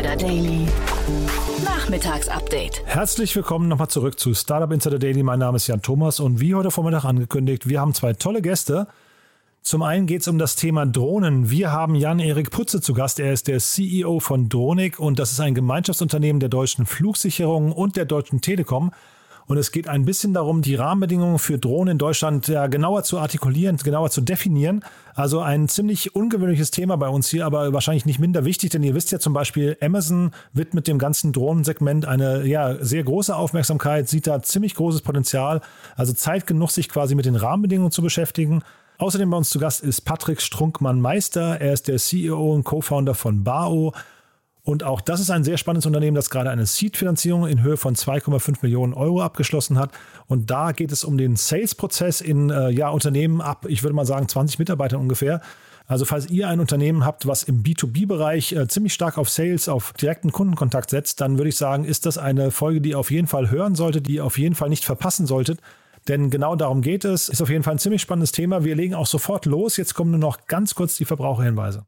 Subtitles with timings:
[0.00, 0.66] Insider Daily.
[1.62, 2.82] Nachmittagsupdate.
[2.86, 5.22] Herzlich willkommen nochmal zurück zu Startup Insider Daily.
[5.22, 8.86] Mein Name ist Jan Thomas und wie heute Vormittag angekündigt, wir haben zwei tolle Gäste.
[9.60, 11.50] Zum einen geht es um das Thema Drohnen.
[11.50, 13.20] Wir haben Jan-Erik Putze zu Gast.
[13.20, 17.96] Er ist der CEO von Dronik und das ist ein Gemeinschaftsunternehmen der deutschen Flugsicherung und
[17.96, 18.92] der deutschen Telekom.
[19.50, 23.18] Und es geht ein bisschen darum, die Rahmenbedingungen für Drohnen in Deutschland ja, genauer zu
[23.18, 24.84] artikulieren, genauer zu definieren.
[25.12, 28.94] Also ein ziemlich ungewöhnliches Thema bei uns hier, aber wahrscheinlich nicht minder wichtig, denn ihr
[28.94, 34.08] wisst ja zum Beispiel, Amazon wird mit dem ganzen Drohnensegment eine ja, sehr große Aufmerksamkeit,
[34.08, 35.62] sieht da ziemlich großes Potenzial.
[35.96, 38.62] Also Zeit genug, sich quasi mit den Rahmenbedingungen zu beschäftigen.
[38.98, 41.60] Außerdem bei uns zu Gast ist Patrick Strunkmann-Meister.
[41.60, 43.94] Er ist der CEO und Co-Founder von BAO.
[44.62, 47.94] Und auch das ist ein sehr spannendes Unternehmen, das gerade eine Seed-Finanzierung in Höhe von
[47.94, 49.90] 2,5 Millionen Euro abgeschlossen hat.
[50.26, 54.04] Und da geht es um den Sales-Prozess in äh, ja, Unternehmen ab, ich würde mal
[54.04, 55.40] sagen, 20 Mitarbeitern ungefähr.
[55.86, 59.92] Also falls ihr ein Unternehmen habt, was im B2B-Bereich äh, ziemlich stark auf Sales, auf
[59.94, 63.26] direkten Kundenkontakt setzt, dann würde ich sagen, ist das eine Folge, die ihr auf jeden
[63.26, 65.58] Fall hören solltet, die ihr auf jeden Fall nicht verpassen solltet.
[66.06, 67.28] Denn genau darum geht es.
[67.28, 68.64] Ist auf jeden Fall ein ziemlich spannendes Thema.
[68.64, 69.76] Wir legen auch sofort los.
[69.76, 71.84] Jetzt kommen nur noch ganz kurz die Verbraucherhinweise.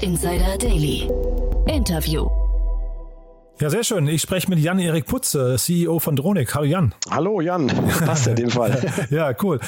[0.00, 1.10] Startup Insider Daily.
[1.66, 2.28] Interview.
[3.60, 4.08] Ja, sehr schön.
[4.08, 6.54] Ich spreche mit Jan-Erik Putze, CEO von Dronik.
[6.54, 6.94] Hallo Jan.
[7.10, 7.66] Hallo Jan,
[8.06, 8.80] passt in dem Fall.
[9.10, 9.60] ja, cool.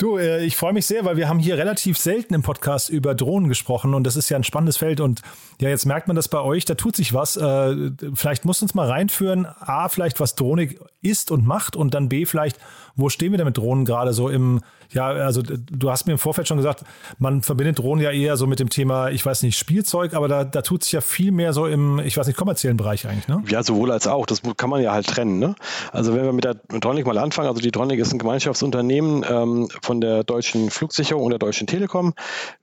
[0.00, 3.14] Du, äh, ich freue mich sehr, weil wir haben hier relativ selten im Podcast über
[3.14, 5.20] Drohnen gesprochen und das ist ja ein spannendes Feld und
[5.60, 7.36] ja, jetzt merkt man das bei euch, da tut sich was.
[7.36, 11.92] Äh, vielleicht musst du uns mal reinführen, A, vielleicht was Drohnik ist und macht und
[11.92, 12.58] dann B, vielleicht,
[12.96, 14.60] wo stehen wir denn mit Drohnen gerade so im,
[14.92, 16.84] ja, also du hast mir im Vorfeld schon gesagt,
[17.18, 20.44] man verbindet Drohnen ja eher so mit dem Thema, ich weiß nicht, Spielzeug, aber da,
[20.44, 23.42] da tut sich ja viel mehr so im, ich weiß nicht, kommerziellen Bereich eigentlich, ne?
[23.48, 24.26] Ja, sowohl als auch.
[24.26, 25.54] Das kann man ja halt trennen, ne?
[25.92, 29.68] Also wenn wir mit der Tronic mal anfangen, also die Tronic ist ein Gemeinschaftsunternehmen ähm,
[29.90, 32.14] von der deutschen Flugsicherung und der deutschen Telekom.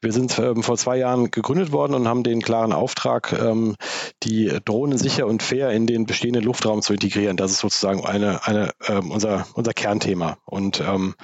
[0.02, 3.76] Wir sind ähm, vor zwei Jahren gegründet worden und haben den klaren Auftrag, ähm,
[4.24, 7.38] die Drohnen sicher und fair in den bestehenden Luftraum zu integrieren.
[7.38, 10.38] Das ist sozusagen eine, eine, ähm, unser, unser Kernthema.
[10.46, 11.16] Und ähm,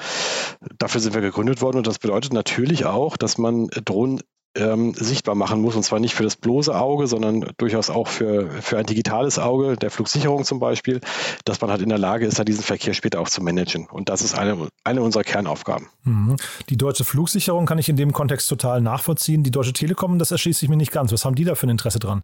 [0.78, 4.22] dafür dafür sind wir gegründet worden und das bedeutet natürlich auch, dass man Drohnen
[4.56, 5.76] ähm, sichtbar machen muss.
[5.76, 9.76] Und zwar nicht für das bloße Auge, sondern durchaus auch für, für ein digitales Auge,
[9.76, 11.02] der Flugsicherung zum Beispiel,
[11.46, 13.88] dass man halt in der Lage ist, diesen Verkehr später auch zu managen.
[13.88, 15.88] Und das ist eine, eine unserer Kernaufgaben.
[16.04, 16.36] Mhm.
[16.70, 19.44] Die deutsche Flugsicherung kann ich in dem Kontext total nachvollziehen.
[19.44, 21.12] Die Deutsche Telekom, das erschließt sich mir nicht ganz.
[21.12, 22.24] Was haben die da für ein Interesse dran?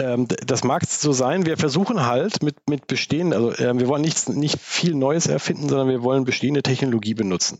[0.00, 1.44] Ähm, das mag so sein.
[1.44, 5.68] Wir versuchen halt mit, mit bestehenden, also äh, wir wollen nicht, nicht viel Neues erfinden,
[5.68, 7.58] sondern wir wollen bestehende Technologie benutzen.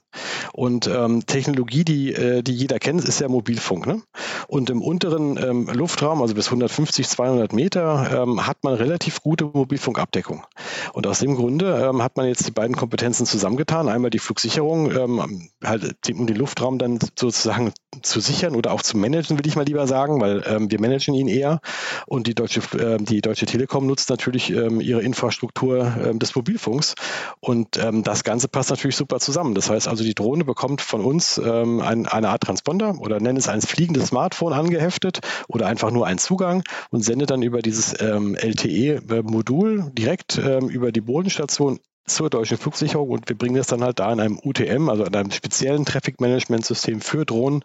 [0.53, 3.88] Und ähm, Technologie, die, äh, die jeder kennt, ist ja Mobilfunk.
[3.88, 4.03] Ne?
[4.47, 9.44] Und im unteren ähm, Luftraum, also bis 150, 200 Meter, ähm, hat man relativ gute
[9.44, 10.44] Mobilfunkabdeckung.
[10.93, 13.88] Und aus dem Grunde ähm, hat man jetzt die beiden Kompetenzen zusammengetan.
[13.88, 17.72] Einmal die Flugsicherung, ähm, halt, um den Luftraum dann sozusagen
[18.03, 21.26] zu sichern oder auch zu managen, will ich mal lieber sagen, weil wir managen ihn
[21.26, 21.60] eher.
[22.06, 26.94] Und die Deutsche, äh, die Deutsche Telekom nutzt natürlich ähm, ihre Infrastruktur ähm, des Mobilfunks.
[27.40, 29.54] Und ähm, das Ganze passt natürlich super zusammen.
[29.54, 33.38] Das heißt also, die Drohne bekommt von uns ähm, ein, eine Art Transponder oder nennen
[33.38, 37.98] es ein fliegendes Smartphone angeheftet oder einfach nur einen Zugang und sendet dann über dieses
[38.00, 43.98] ähm, LTE-Modul direkt über die Bodenstation zur deutschen Flugsicherung und wir bringen das dann halt
[43.98, 47.62] da in einem UTM, also in einem speziellen Traffic Management System für Drohnen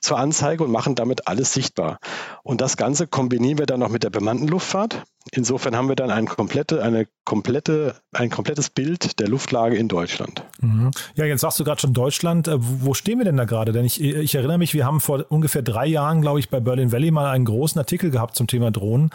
[0.00, 1.98] zur Anzeige und machen damit alles sichtbar.
[2.42, 5.02] Und das Ganze kombinieren wir dann noch mit der bemannten Luftfahrt.
[5.30, 10.42] Insofern haben wir dann ein, komplette, eine komplette, ein komplettes Bild der Luftlage in Deutschland.
[10.60, 10.90] Mhm.
[11.14, 12.48] Ja, jetzt sagst du gerade schon Deutschland.
[12.48, 13.72] Äh, wo stehen wir denn da gerade?
[13.72, 16.90] Denn ich, ich erinnere mich, wir haben vor ungefähr drei Jahren, glaube ich, bei Berlin
[16.90, 19.10] Valley mal einen großen Artikel gehabt zum Thema Drohnen.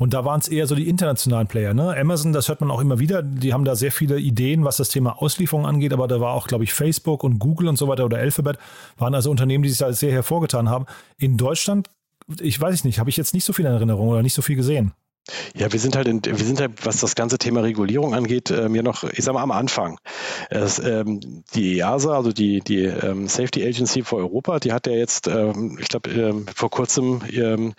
[0.00, 1.74] Und da waren es eher so die internationalen Player.
[1.74, 1.94] Ne?
[1.94, 4.88] Amazon, das hört man auch immer wieder, die haben da sehr viele Ideen, was das
[4.88, 8.06] Thema Auslieferung angeht, aber da war auch, glaube ich, Facebook und Google und so weiter
[8.06, 8.56] oder Alphabet,
[8.96, 10.86] waren also Unternehmen, die sich da sehr hervorgetan haben.
[11.18, 11.90] In Deutschland,
[12.40, 14.56] ich weiß nicht, habe ich jetzt nicht so viel in Erinnerung oder nicht so viel
[14.56, 14.94] gesehen.
[15.54, 18.74] Ja, wir sind halt, in, wir sind halt, was das ganze Thema Regulierung angeht, ähm,
[18.74, 19.98] ja noch, ich sag mal, am Anfang.
[20.48, 24.94] Es, ähm, die EASA, also die, die ähm, Safety Agency für Europa, die hat ja
[24.94, 27.74] jetzt, ähm, ich glaube, ähm, vor kurzem ähm,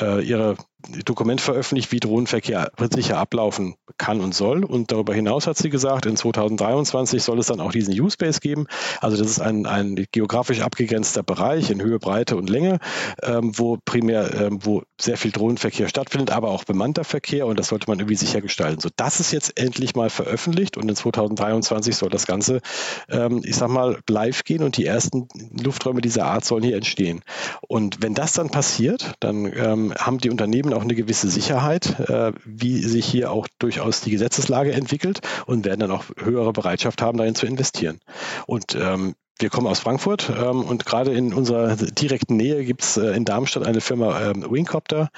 [0.00, 0.56] äh, ihre
[1.04, 4.64] Dokument veröffentlicht, wie Drohnenverkehr sicher ablaufen kann und soll.
[4.64, 8.66] Und darüber hinaus hat sie gesagt, in 2023 soll es dann auch diesen Use-Base geben.
[9.00, 12.78] Also das ist ein, ein geografisch abgegrenzter Bereich in Höhe, Breite und Länge,
[13.22, 17.68] ähm, wo primär, ähm, wo sehr viel Drohnenverkehr stattfindet, aber auch bemannter Verkehr und das
[17.68, 18.80] sollte man irgendwie sicher gestalten.
[18.80, 22.60] So, das ist jetzt endlich mal veröffentlicht und in 2023 soll das Ganze,
[23.08, 25.28] ähm, ich sag mal, live gehen und die ersten
[25.62, 27.22] Lufträume dieser Art sollen hier entstehen.
[27.68, 31.98] Und wenn das dann passiert, dann ähm, haben die Unternehmen Unternehmen auch eine gewisse Sicherheit,
[32.08, 37.02] äh, wie sich hier auch durchaus die Gesetzeslage entwickelt und werden dann auch höhere Bereitschaft
[37.02, 38.00] haben, darin zu investieren.
[38.46, 42.96] Und ähm, wir kommen aus Frankfurt ähm, und gerade in unserer direkten Nähe gibt es
[42.96, 45.08] äh, in Darmstadt eine Firma ähm, Wingcopter,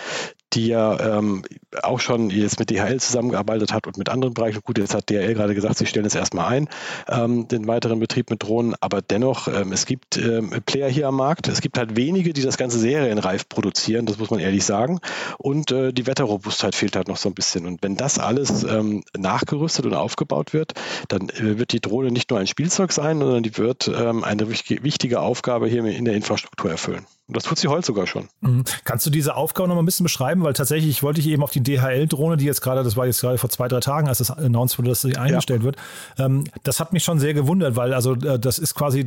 [0.54, 1.42] die ja ähm,
[1.82, 4.60] auch schon jetzt mit DHL zusammengearbeitet hat und mit anderen Bereichen.
[4.62, 6.68] Gut, jetzt hat DHL gerade gesagt, sie stellen es erstmal ein,
[7.08, 11.16] ähm, den weiteren Betrieb mit Drohnen, aber dennoch, ähm, es gibt ähm, Player hier am
[11.16, 11.48] Markt.
[11.48, 15.00] Es gibt halt wenige, die das ganze serienreif produzieren, das muss man ehrlich sagen.
[15.38, 17.66] Und äh, die Wetterrobustheit fehlt halt noch so ein bisschen.
[17.66, 20.72] Und wenn das alles ähm, nachgerüstet und aufgebaut wird,
[21.08, 24.48] dann äh, wird die Drohne nicht nur ein Spielzeug sein, sondern die wird ähm, eine
[24.50, 27.06] wichtige Aufgabe hier in der Infrastruktur erfüllen.
[27.32, 28.28] Und das tut sie heute sogar schon.
[28.42, 28.64] Mhm.
[28.84, 30.42] Kannst du diese Aufgabe noch mal ein bisschen beschreiben?
[30.42, 33.38] Weil tatsächlich wollte ich eben auf die DHL-Drohne, die jetzt gerade, das war jetzt gerade
[33.38, 35.64] vor zwei, drei Tagen, als das announced wurde, dass sie eingestellt ja.
[35.64, 35.76] wird.
[36.18, 39.06] Ähm, das hat mich schon sehr gewundert, weil also äh, das ist quasi,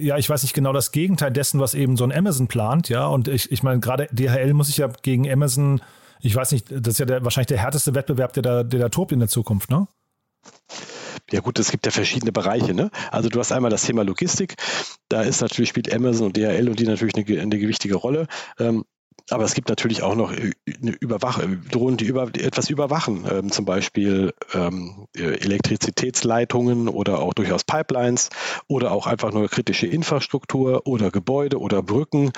[0.00, 3.06] ja, ich weiß nicht genau das Gegenteil dessen, was eben so ein Amazon plant, ja.
[3.06, 5.80] Und ich, ich meine, gerade DHL muss sich ja gegen Amazon,
[6.20, 8.88] ich weiß nicht, das ist ja der, wahrscheinlich der härteste Wettbewerb, der da, der da
[8.88, 9.86] tobt in der Zukunft, ne?
[11.32, 12.74] Ja gut, es gibt ja verschiedene Bereiche.
[12.74, 12.90] Ne?
[13.10, 14.56] Also du hast einmal das Thema Logistik.
[15.08, 18.26] Da ist natürlich spielt Amazon und DHL und die natürlich eine, eine gewichtige Rolle.
[18.58, 18.84] Ähm,
[19.30, 21.40] aber es gibt natürlich auch noch äh, eine Überwach
[21.70, 28.30] Drohnen, die, über, etwas überwachen, ähm, zum Beispiel ähm, Elektrizitätsleitungen oder auch durchaus Pipelines
[28.68, 32.32] oder auch einfach nur kritische Infrastruktur oder Gebäude oder Brücken.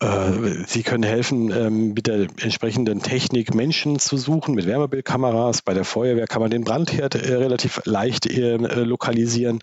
[0.00, 5.62] Äh, sie können helfen, ähm, mit der entsprechenden Technik Menschen zu suchen, mit Wärmebildkameras.
[5.62, 9.60] Bei der Feuerwehr kann man den Brandherd äh, relativ leicht äh, lokalisieren.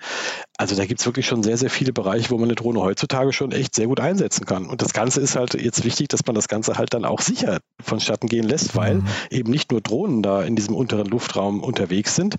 [0.57, 3.31] Also da gibt es wirklich schon sehr, sehr viele Bereiche, wo man eine Drohne heutzutage
[3.31, 4.65] schon echt sehr gut einsetzen kann.
[4.65, 7.59] Und das Ganze ist halt jetzt wichtig, dass man das Ganze halt dann auch sicher
[7.81, 9.07] vonstatten gehen lässt, weil mhm.
[9.30, 12.36] eben nicht nur Drohnen da in diesem unteren Luftraum unterwegs sind,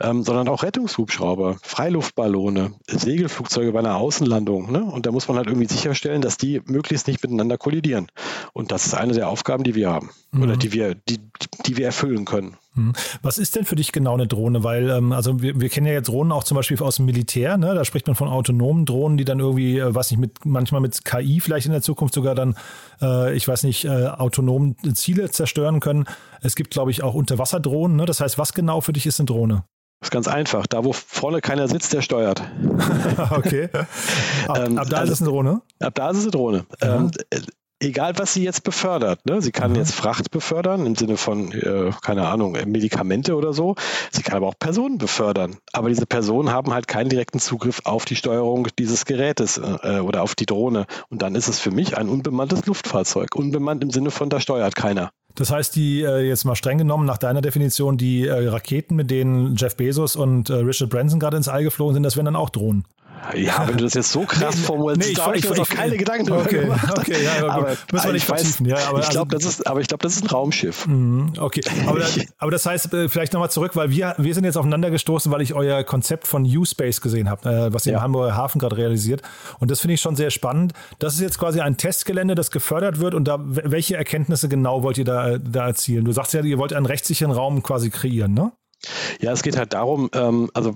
[0.00, 4.70] ähm, sondern auch Rettungshubschrauber, Freiluftballone, Segelflugzeuge bei einer Außenlandung.
[4.70, 4.84] Ne?
[4.84, 8.08] Und da muss man halt irgendwie sicherstellen, dass die möglichst nicht miteinander kollidieren.
[8.52, 10.42] Und das ist eine der Aufgaben, die wir haben mhm.
[10.42, 11.18] oder die wir, die,
[11.66, 12.56] die wir erfüllen können.
[12.74, 12.92] Mhm.
[13.20, 14.64] Was ist denn für dich genau eine Drohne?
[14.64, 17.58] Weil, ähm, also wir, wir kennen ja jetzt Drohnen auch zum Beispiel aus dem Militär,
[17.58, 17.74] ne?
[17.74, 21.04] Da spricht man von autonomen Drohnen, die dann irgendwie, äh, was nicht, mit manchmal mit
[21.04, 22.56] KI vielleicht in der Zukunft sogar dann,
[23.02, 26.06] äh, ich weiß nicht, äh, autonom Ziele zerstören können.
[26.40, 27.96] Es gibt, glaube ich, auch Unterwasserdrohnen.
[27.96, 28.06] Ne?
[28.06, 29.64] Das heißt, was genau für dich ist eine Drohne?
[30.00, 30.66] Das ist ganz einfach.
[30.66, 32.42] Da, wo vorne keiner sitzt, der steuert.
[33.30, 33.68] okay.
[34.48, 35.62] Ab, ähm, ab da also, ist es eine Drohne?
[35.78, 36.66] Ab da ist es eine Drohne.
[36.80, 37.10] Ähm,
[37.82, 39.26] egal was sie jetzt befördert.
[39.26, 39.42] Ne?
[39.42, 39.76] Sie kann mhm.
[39.76, 43.74] jetzt Fracht befördern im Sinne von, äh, keine Ahnung, Medikamente oder so.
[44.10, 45.56] Sie kann aber auch Personen befördern.
[45.72, 50.22] Aber diese Personen haben halt keinen direkten Zugriff auf die Steuerung dieses Gerätes äh, oder
[50.22, 50.86] auf die Drohne.
[51.08, 53.34] Und dann ist es für mich ein unbemanntes Luftfahrzeug.
[53.34, 55.10] Unbemannt im Sinne von, da steuert keiner.
[55.34, 59.10] Das heißt, die äh, jetzt mal streng genommen nach deiner Definition, die äh, Raketen, mit
[59.10, 62.36] denen Jeff Bezos und äh, Richard Branson gerade ins All geflogen sind, das wären dann
[62.36, 62.84] auch Drohnen.
[63.34, 65.68] Ja, wenn du das jetzt so krass nee, formulierst, nee, da habe ich, mir noch
[65.68, 66.98] keine Gedanken drüber okay, gemacht.
[66.98, 68.66] Okay, ja, aber, aber müssen wir nicht vertiefen.
[68.66, 70.86] Ja, aber ich glaube, also, das ist, aber ich glaube, das ist ein Raumschiff.
[70.86, 72.00] Mhm, okay, aber,
[72.38, 75.40] aber das heißt, äh, vielleicht nochmal zurück, weil wir, wir sind jetzt aufeinander gestoßen, weil
[75.40, 77.98] ich euer Konzept von U-Space gesehen habe, äh, was ihr ja.
[77.98, 79.22] im Hamburger Hafen gerade realisiert.
[79.60, 80.72] Und das finde ich schon sehr spannend.
[80.98, 83.14] Das ist jetzt quasi ein Testgelände, das gefördert wird.
[83.14, 86.04] Und da, welche Erkenntnisse genau wollt ihr da, da erzielen?
[86.04, 88.52] Du sagst ja, ihr wollt einen rechtssicheren Raum quasi kreieren, ne?
[89.20, 90.74] Ja, es geht halt darum, ähm, also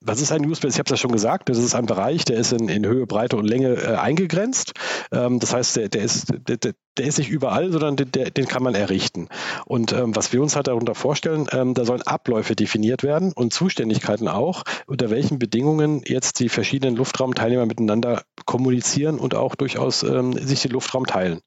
[0.00, 0.74] was ist ein Newspace?
[0.74, 3.06] Ich habe es ja schon gesagt, das ist ein Bereich, der ist in, in Höhe,
[3.06, 4.72] Breite und Länge äh, eingegrenzt.
[5.12, 6.56] Ähm, das heißt, der, der, ist, der,
[6.96, 9.28] der ist nicht überall, sondern den, den kann man errichten.
[9.66, 13.52] Und ähm, was wir uns halt darunter vorstellen, ähm, da sollen Abläufe definiert werden und
[13.52, 20.32] Zuständigkeiten auch, unter welchen Bedingungen jetzt die verschiedenen Luftraumteilnehmer miteinander kommunizieren und auch durchaus ähm,
[20.34, 21.40] sich den Luftraum teilen.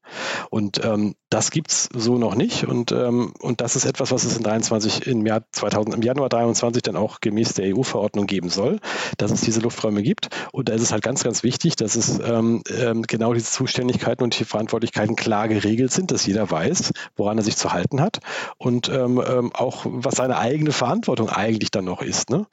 [0.50, 2.66] Und ähm, das gibt es so noch nicht.
[2.66, 6.30] Und, ähm, und das ist etwas, was es in 23 im Jahr 2000, im Januar
[6.30, 8.80] 23 dann auch gemäß der EU-Verordnung geben soll,
[9.18, 10.30] dass es diese Lufträume gibt.
[10.52, 12.64] Und da ist es halt ganz, ganz wichtig, dass es ähm,
[13.08, 17.56] genau diese Zuständigkeiten und die Verantwortlichkeiten klar geregelt sind, dass jeder weiß, woran er sich
[17.56, 18.20] zu halten hat
[18.58, 22.30] und ähm, ähm, auch, was seine eigene Verantwortung eigentlich dann noch ist.
[22.30, 22.48] Ne?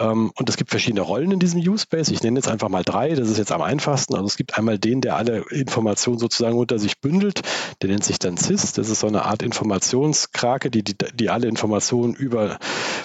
[0.00, 2.08] Ähm, und es gibt verschiedene Rollen in diesem Use-Space.
[2.08, 4.14] Ich nenne jetzt einfach mal drei, das ist jetzt am einfachsten.
[4.14, 7.42] Also es gibt einmal den, der alle Informationen sozusagen unter sich bündelt,
[7.82, 8.72] der nennt sich dann CIS.
[8.72, 12.58] Das ist so eine Art Informationskrake, die, die, die alle Informationen über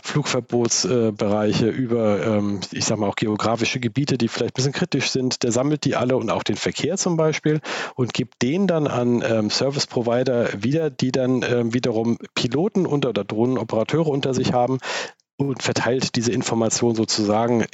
[0.03, 5.09] Flugverbotsbereiche, äh, über, ähm, ich sage mal auch geografische Gebiete, die vielleicht ein bisschen kritisch
[5.09, 7.61] sind, der sammelt die alle und auch den Verkehr zum Beispiel
[7.95, 13.09] und gibt den dann an ähm, Service Provider wieder, die dann ähm, wiederum Piloten unter
[13.09, 14.79] oder Drohnenoperateure unter sich haben
[15.37, 17.65] und verteilt diese Information sozusagen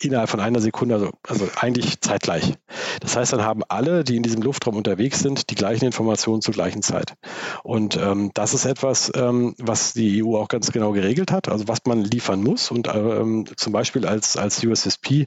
[0.00, 2.54] innerhalb von einer Sekunde, also, also eigentlich zeitgleich.
[3.00, 6.54] Das heißt, dann haben alle, die in diesem Luftraum unterwegs sind, die gleichen Informationen zur
[6.54, 7.14] gleichen Zeit.
[7.62, 11.68] Und ähm, das ist etwas, ähm, was die EU auch ganz genau geregelt hat, also
[11.68, 12.70] was man liefern muss.
[12.70, 15.26] Und ähm, zum Beispiel als, als USSP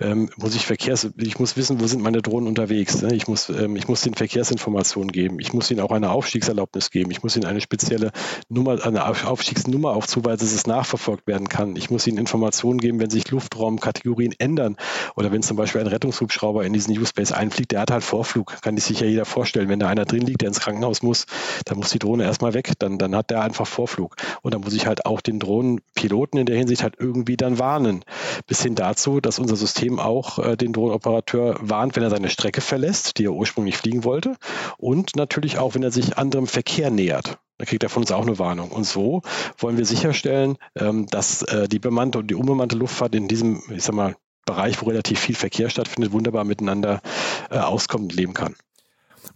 [0.00, 3.02] ähm, muss ich Verkehrs, ich muss wissen, wo sind meine Drohnen unterwegs.
[3.02, 3.14] Ne?
[3.14, 5.38] Ich, muss, ähm, ich muss den Verkehrsinformationen geben.
[5.40, 7.10] Ich muss ihnen auch eine Aufstiegserlaubnis geben.
[7.10, 8.12] Ich muss ihnen eine spezielle
[8.48, 11.76] Nummer, eine Aufstiegsnummer aufzuweisen, dass es nachverfolgt werden kann.
[11.76, 14.76] Ich muss ihnen Informationen geben, wenn sich Luftraumkategorien Kategorien ändern.
[15.16, 18.60] Oder wenn zum Beispiel ein Rettungshubschrauber in diesen U-Space einfliegt, der hat halt Vorflug.
[18.62, 19.68] Kann sich ja jeder vorstellen.
[19.68, 21.26] Wenn da einer drin liegt, der ins Krankenhaus muss,
[21.64, 22.72] dann muss die Drohne erstmal weg.
[22.78, 24.16] Dann, dann hat der einfach Vorflug.
[24.42, 28.04] Und dann muss ich halt auch den Drohnenpiloten in der Hinsicht halt irgendwie dann warnen.
[28.46, 32.60] Bis hin dazu, dass unser System auch äh, den Drohnenoperateur warnt, wenn er seine Strecke
[32.60, 34.36] verlässt, die er ursprünglich fliegen wollte.
[34.78, 37.38] Und natürlich auch, wenn er sich anderem Verkehr nähert.
[37.58, 38.70] Da kriegt er von uns auch eine Warnung.
[38.70, 39.22] Und so
[39.58, 43.82] wollen wir sicherstellen, ähm, dass äh, die bemannte und die unbemannte Luftfahrt in diesem, ich
[43.82, 47.00] sag mal, Bereich, wo relativ viel Verkehr stattfindet, wunderbar miteinander
[47.50, 48.54] äh, auskommt und leben kann.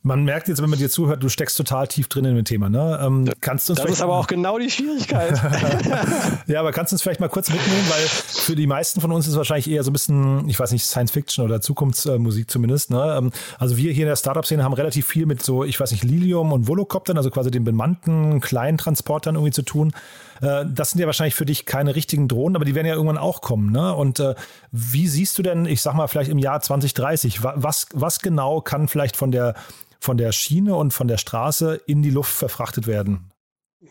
[0.03, 2.69] Man merkt jetzt, wenn man dir zuhört, du steckst total tief drin in dem Thema.
[2.69, 3.01] Ne?
[3.03, 5.41] Ähm, kannst du uns das ist aber auch genau die Schwierigkeit.
[6.47, 9.27] ja, aber kannst du uns vielleicht mal kurz mitnehmen, weil für die meisten von uns
[9.27, 12.91] ist wahrscheinlich eher so ein bisschen, ich weiß nicht, Science Fiction oder Zukunftsmusik zumindest.
[12.91, 13.17] Ne?
[13.19, 16.05] Ähm, also wir hier in der Startup-Szene haben relativ viel mit so, ich weiß nicht,
[16.05, 19.93] Lilium und Volocoptern, also quasi den bemannten kleinen Transportern irgendwie zu tun.
[20.41, 23.19] Äh, das sind ja wahrscheinlich für dich keine richtigen Drohnen, aber die werden ja irgendwann
[23.19, 23.73] auch kommen.
[23.73, 23.95] Ne?
[23.95, 24.35] Und äh,
[24.73, 28.89] wie siehst du denn, ich sag mal, vielleicht im Jahr 2030, was, was genau kann
[28.89, 29.55] vielleicht von der
[30.01, 33.31] von der Schiene und von der Straße in die Luft verfrachtet werden?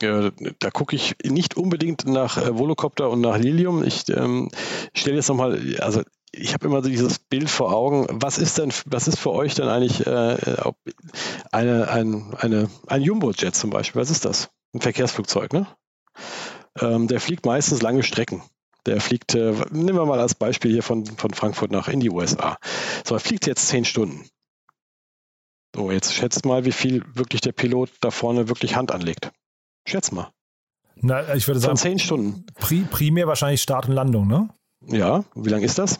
[0.01, 3.84] Ja, da gucke ich nicht unbedingt nach äh, Volocopter und nach Lilium.
[3.84, 4.50] Ich ähm,
[4.94, 8.08] stelle jetzt nochmal, also ich habe immer so dieses Bild vor Augen.
[8.10, 10.38] Was ist denn, was ist für euch denn eigentlich äh,
[11.51, 14.01] eine, ein, eine, ein Jumbo-Jet zum Beispiel?
[14.01, 14.50] Was ist das?
[14.74, 15.68] Ein Verkehrsflugzeug, ne?
[16.80, 18.44] Ähm, der fliegt meistens lange Strecken.
[18.86, 22.10] Der fliegt, äh, nehmen wir mal als Beispiel hier von, von Frankfurt nach in die
[22.10, 22.58] USA.
[23.06, 24.30] So, er fliegt jetzt zehn Stunden.
[25.76, 29.32] So, jetzt schätzt mal, wie viel wirklich der Pilot da vorne wirklich Hand anlegt.
[29.88, 30.32] Schätz mal.
[30.96, 32.46] Na, ich würde sagen, Von zehn Stunden.
[32.56, 34.50] Pri primär wahrscheinlich Start und Landung, ne?
[34.86, 36.00] Ja, wie lang ist das?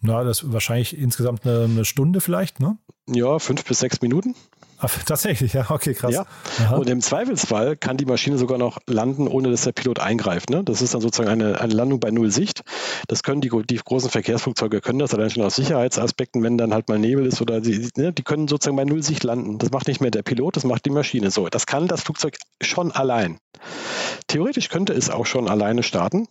[0.00, 2.78] Na, das ist wahrscheinlich insgesamt eine, eine Stunde vielleicht, ne?
[3.08, 4.34] Ja, fünf bis sechs Minuten.
[4.84, 6.12] Ach, tatsächlich, ja, okay, krass.
[6.12, 6.26] Ja.
[6.74, 10.50] Und im Zweifelsfall kann die Maschine sogar noch landen, ohne dass der Pilot eingreift.
[10.50, 10.64] Ne?
[10.64, 12.62] Das ist dann sozusagen eine, eine Landung bei Null Sicht.
[13.06, 16.88] Das können die, die großen Verkehrsflugzeuge können das, allein schon aus Sicherheitsaspekten, wenn dann halt
[16.88, 19.58] mal Nebel ist oder die, ne, die können sozusagen bei Null Sicht landen.
[19.58, 21.30] Das macht nicht mehr der Pilot, das macht die Maschine.
[21.30, 23.38] So, das kann das Flugzeug schon allein.
[24.26, 26.26] Theoretisch könnte es auch schon alleine starten.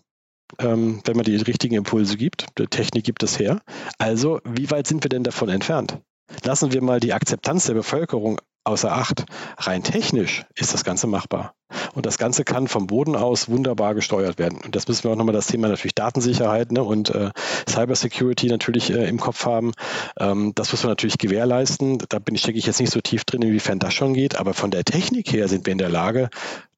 [0.60, 2.48] Ähm, wenn man die richtigen Impulse gibt.
[2.58, 3.62] Die Technik gibt es her.
[3.98, 6.02] Also, wie weit sind wir denn davon entfernt?
[6.44, 9.26] Lassen wir mal die Akzeptanz der Bevölkerung außer Acht.
[9.58, 11.54] Rein technisch ist das Ganze machbar.
[11.94, 14.60] Und das Ganze kann vom Boden aus wunderbar gesteuert werden.
[14.64, 17.32] Und das müssen wir auch nochmal das Thema natürlich Datensicherheit ne, und äh,
[17.68, 19.72] Cybersecurity natürlich äh, im Kopf haben.
[20.20, 22.04] Ähm, das müssen wir natürlich gewährleisten.
[22.10, 24.38] Da bin ich, denke ich, jetzt nicht so tief drin, inwiefern das schon geht.
[24.38, 26.30] Aber von der Technik her sind wir in der Lage,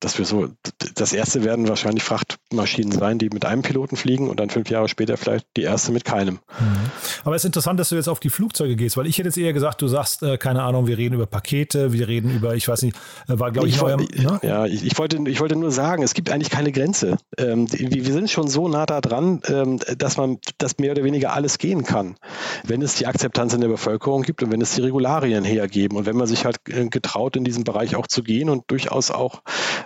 [0.04, 0.50] dass wir so,
[0.96, 4.90] das erste werden wahrscheinlich Frachtmaschinen sein, die mit einem Piloten fliegen und dann fünf Jahre
[4.90, 6.36] später vielleicht die erste mit keinem.
[6.60, 6.92] Mhm.
[7.24, 9.38] Aber es ist interessant, dass du jetzt auf die Flugzeuge gehst, weil ich hätte jetzt
[9.38, 12.68] eher gesagt, du sagst, äh, keine Ahnung, wir reden über Pakete, wir reden über, ich
[12.68, 12.98] weiß nicht,
[13.30, 14.40] äh, war glaube ich, ich in eurem, ne?
[14.44, 17.18] Ja, ich, ich, wollte, ich wollte nur sagen, es gibt eigentlich keine Grenze.
[17.38, 21.34] Ähm, wir sind schon so nah da dran, ähm, dass man, dass mehr oder weniger
[21.34, 22.16] alles gehen kann,
[22.66, 26.06] wenn es die Akzeptanz in der Bevölkerung gibt und wenn es die Regularien hergeben und
[26.06, 29.42] wenn man sich halt äh, getraut, in diesem Bereich auch zu gehen und durchaus auch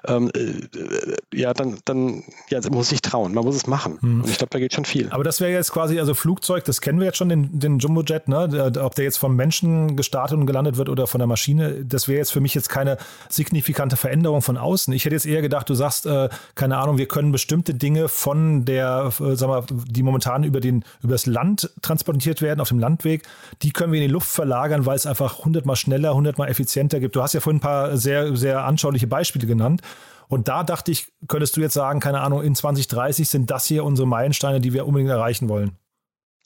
[0.08, 3.98] ähm, äh, ja, dann, dann ja, muss ich trauen, man muss es machen.
[4.02, 4.22] Hm.
[4.22, 5.10] Und ich glaube, da geht schon viel.
[5.12, 8.28] Aber das wäre jetzt quasi, also Flugzeug, das kennen wir jetzt schon, den, den Jumbojet,
[8.28, 8.72] ne?
[8.82, 12.20] ob der jetzt vom Menschen gestartet und gelandet wird oder von der Maschine, das wäre
[12.20, 12.98] jetzt für mich jetzt keine
[13.30, 14.94] signifikante Veränderung von außen.
[14.94, 18.66] Ich hätte jetzt eher gedacht, du sagst, äh, keine Ahnung, wir können bestimmte Dinge von
[18.66, 22.80] der, äh, sag mal, die momentan über, den, über das Land transportiert werden, auf dem
[22.80, 23.24] Landweg,
[23.62, 27.16] die können wir in die Luft verlagern, weil es einfach hundertmal schneller, hundertmal effizienter gibt.
[27.16, 29.82] Du hast ja vorhin ein paar sehr, sehr anschauliche Beispiele genannt.
[30.28, 33.84] Und da dachte ich, könntest du jetzt sagen, keine Ahnung, in 2030 sind das hier
[33.84, 35.78] unsere Meilensteine, die wir unbedingt erreichen wollen?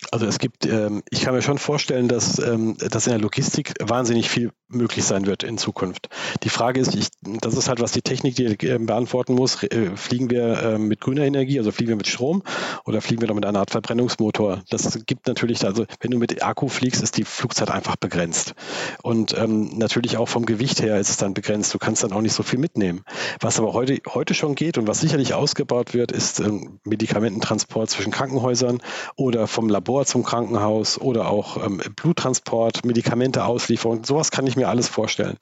[0.10, 3.74] Also es gibt, ähm, ich kann mir schon vorstellen, dass, ähm, dass in der Logistik
[3.80, 6.10] wahnsinnig viel möglich sein wird in Zukunft.
[6.44, 9.62] Die Frage ist, ich, das ist halt, was die Technik die äh, beantworten muss.
[9.64, 12.42] Äh, fliegen wir äh, mit grüner Energie, also fliegen wir mit Strom
[12.86, 14.64] oder fliegen wir noch mit einer Art Verbrennungsmotor?
[14.70, 18.56] Das gibt natürlich, also wenn du mit Akku fliegst, ist die Flugzeit einfach begrenzt.
[19.04, 21.74] Und ähm, natürlich auch vom Gewicht her ist es dann begrenzt.
[21.74, 23.04] Du kannst dann auch nicht so viel mitnehmen.
[23.40, 28.12] Was aber heute, heute schon geht und was sicherlich ausgebaut wird, ist ähm, Medikamententransport zwischen
[28.12, 28.80] Krankenhäusern
[29.16, 34.56] oder vom Labor Labor zum Krankenhaus oder auch ähm, Bluttransport, Medikamente Auslieferung, sowas kann ich
[34.56, 35.38] mir alles vorstellen.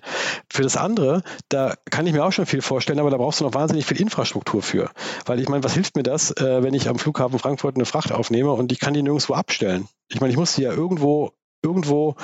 [0.51, 3.43] Für das andere, da kann ich mir auch schon viel vorstellen, aber da brauchst du
[3.43, 4.89] noch wahnsinnig viel Infrastruktur für.
[5.27, 8.11] Weil ich meine, was hilft mir das, äh, wenn ich am Flughafen Frankfurt eine Fracht
[8.11, 9.87] aufnehme und ich kann die nirgendwo abstellen?
[10.07, 12.15] Ich meine, ich muss die ja irgendwo irgendwo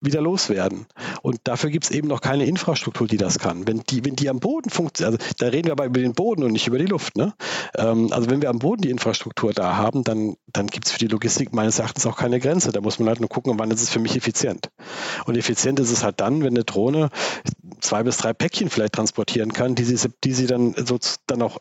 [0.00, 0.86] wieder loswerden.
[1.22, 3.66] Und dafür gibt es eben noch keine Infrastruktur, die das kann.
[3.66, 6.42] Wenn die, wenn die am Boden funktioniert, also da reden wir aber über den Boden
[6.44, 7.16] und nicht über die Luft.
[7.16, 7.34] Ne?
[7.76, 10.98] Ähm, also wenn wir am Boden die Infrastruktur da haben, dann, dann gibt es für
[10.98, 12.72] die Logistik meines Erachtens auch keine Grenze.
[12.72, 14.70] Da muss man halt nur gucken, wann ist es für mich effizient.
[15.24, 17.10] Und effizient ist es halt dann, wenn eine Drohne
[17.80, 21.58] zwei bis drei Päckchen vielleicht transportieren kann, die sie, die sie dann, so, dann auch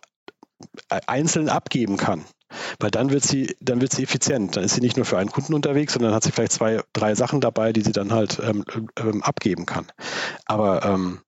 [0.89, 2.25] einzeln abgeben kann.
[2.79, 4.55] Weil dann wird sie, dann wird sie effizient.
[4.55, 7.15] Dann ist sie nicht nur für einen Kunden unterwegs, sondern hat sie vielleicht zwei, drei
[7.15, 8.63] Sachen dabei, die sie dann halt ähm,
[8.99, 9.85] ähm, abgeben kann.
[10.45, 11.21] Aber ähm,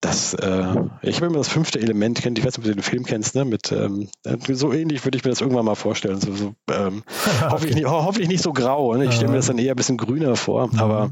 [0.00, 2.82] das, äh, ich habe immer das fünfte Element kennt, ich weiß nicht, ob du den
[2.82, 3.44] Film kennst, ne?
[3.44, 4.08] Mit ähm,
[4.48, 6.20] so ähnlich würde ich mir das irgendwann mal vorstellen.
[6.20, 7.48] So, so ähm, okay.
[7.50, 8.94] hoffentlich, nicht, hoffentlich nicht so grau.
[8.94, 9.06] Ne?
[9.06, 10.68] Ich stelle mir das dann eher ein bisschen grüner vor.
[10.68, 10.78] Mhm.
[10.78, 11.10] Aber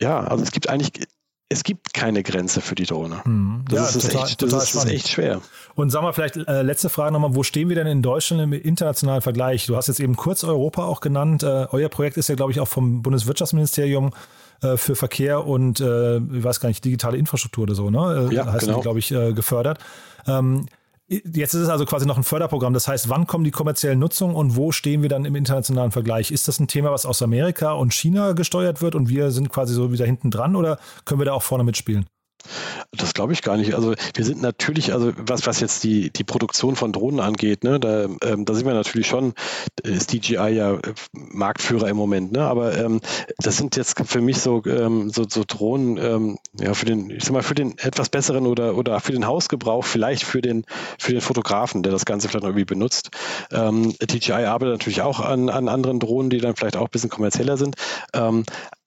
[0.00, 0.92] ja, also es gibt eigentlich,
[1.48, 3.20] es gibt keine Grenze für die Drohne.
[3.24, 3.64] Mhm.
[3.68, 5.40] Das, ja, ist, total, echt, das ist, ist, echt, schwer.
[5.74, 8.52] Und sag mal, vielleicht äh, letzte Frage nochmal, wo stehen wir denn in Deutschland im
[8.52, 9.66] internationalen Vergleich?
[9.66, 11.44] Du hast jetzt eben kurz Europa auch genannt.
[11.44, 14.12] Äh, euer Projekt ist ja, glaube ich, auch vom Bundeswirtschaftsministerium
[14.62, 18.28] äh, für Verkehr und, äh, ich weiß gar nicht, digitale Infrastruktur oder so, ne?
[18.30, 18.80] Äh, ja, heißt genau.
[18.80, 19.78] glaube ich, äh, gefördert.
[20.26, 20.66] Ähm,
[21.08, 22.74] Jetzt ist es also quasi noch ein Förderprogramm.
[22.74, 26.32] Das heißt, wann kommen die kommerziellen Nutzungen und wo stehen wir dann im internationalen Vergleich?
[26.32, 29.72] Ist das ein Thema, was aus Amerika und China gesteuert wird und wir sind quasi
[29.72, 32.06] so wieder hinten dran oder können wir da auch vorne mitspielen?
[32.92, 33.74] Das glaube ich gar nicht.
[33.74, 37.80] Also wir sind natürlich, also was, was jetzt die, die Produktion von Drohnen angeht, ne,
[37.80, 39.34] da, ähm, da sind wir natürlich schon,
[39.82, 40.80] ist DJI ja äh,
[41.12, 42.42] Marktführer im Moment, ne?
[42.42, 43.00] Aber ähm,
[43.38, 47.24] das sind jetzt für mich so, ähm, so, so Drohnen, ähm, ja, für den, ich
[47.24, 50.64] sag mal, für den etwas besseren oder, oder für den Hausgebrauch, vielleicht für den,
[50.98, 53.10] für den Fotografen, der das Ganze vielleicht noch irgendwie benutzt.
[53.52, 57.10] Ähm, DJI arbeitet natürlich auch an, an anderen Drohnen, die dann vielleicht auch ein bisschen
[57.10, 57.76] kommerzieller sind.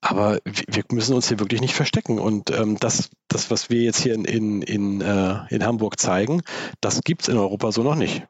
[0.02, 2.20] Aber wir müssen uns hier wirklich nicht verstecken.
[2.20, 6.42] Und ähm, das, das, was wir jetzt hier in, in, in, äh, in Hamburg zeigen,
[6.82, 8.26] das gibt es in Europa so noch nicht.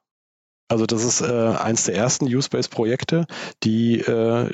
[0.67, 3.25] Also das ist äh, eins der ersten Use-Based-Projekte,
[3.63, 4.51] die äh,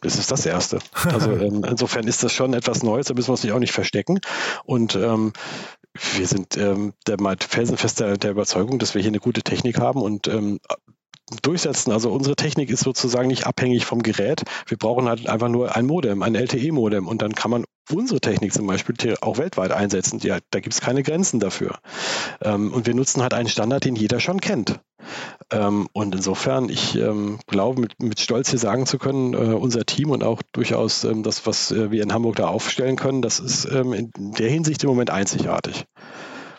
[0.00, 0.78] das ist das erste.
[0.92, 3.72] Also ähm, insofern ist das schon etwas Neues, da müssen wir uns nicht auch nicht
[3.72, 4.20] verstecken.
[4.64, 5.32] Und ähm,
[6.14, 10.02] wir sind ähm, der felsenfest der, der Überzeugung, dass wir hier eine gute Technik haben
[10.02, 10.58] und ähm,
[11.42, 11.92] durchsetzen.
[11.92, 14.42] Also unsere Technik ist sozusagen nicht abhängig vom Gerät.
[14.66, 18.52] Wir brauchen halt einfach nur ein Modem, ein LTE-Modem und dann kann man unsere Technik
[18.52, 20.18] zum Beispiel auch weltweit einsetzen.
[20.20, 21.78] Ja, da gibt es keine Grenzen dafür.
[22.42, 24.80] Ähm, und wir nutzen halt einen Standard, den jeder schon kennt.
[25.52, 30.10] Ähm, und insofern, ich ähm, glaube, mit, Stolz hier sagen zu können, äh, unser Team
[30.10, 34.10] und auch durchaus das, was äh, wir in Hamburg da aufstellen können, das ist in
[34.16, 35.86] der Hinsicht im Moment einzigartig.